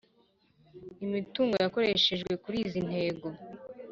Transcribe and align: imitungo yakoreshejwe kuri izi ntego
imitungo 1.05 1.53
yakoreshejwe 1.63 2.31
kuri 2.43 2.57
izi 2.65 2.79
ntego 2.87 3.27